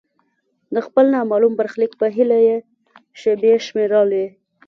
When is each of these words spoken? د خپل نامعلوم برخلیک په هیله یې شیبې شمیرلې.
د 0.73 0.75
خپل 0.87 1.05
نامعلوم 1.15 1.53
برخلیک 1.59 1.91
په 2.01 2.07
هیله 2.15 2.39
یې 2.47 2.55
شیبې 3.19 3.53
شمیرلې. 3.67 4.25